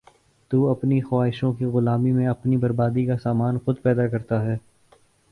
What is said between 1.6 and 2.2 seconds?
غلامی